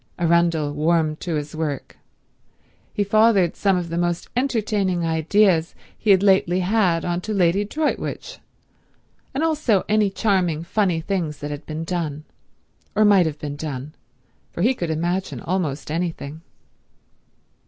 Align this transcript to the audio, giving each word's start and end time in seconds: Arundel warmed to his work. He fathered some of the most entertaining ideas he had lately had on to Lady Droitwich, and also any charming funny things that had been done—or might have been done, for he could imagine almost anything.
Arundel 0.17 0.73
warmed 0.73 1.19
to 1.19 1.35
his 1.35 1.55
work. 1.55 1.95
He 2.91 3.03
fathered 3.03 3.55
some 3.55 3.77
of 3.77 3.89
the 3.89 3.99
most 3.99 4.29
entertaining 4.35 5.05
ideas 5.05 5.75
he 5.95 6.09
had 6.09 6.23
lately 6.23 6.61
had 6.61 7.05
on 7.05 7.21
to 7.21 7.35
Lady 7.35 7.63
Droitwich, 7.63 8.39
and 9.35 9.43
also 9.43 9.83
any 9.87 10.09
charming 10.09 10.63
funny 10.63 11.01
things 11.01 11.37
that 11.37 11.51
had 11.51 11.67
been 11.67 11.83
done—or 11.83 13.05
might 13.05 13.27
have 13.27 13.37
been 13.37 13.55
done, 13.55 13.93
for 14.49 14.63
he 14.63 14.73
could 14.73 14.89
imagine 14.89 15.39
almost 15.39 15.91
anything. 15.91 16.41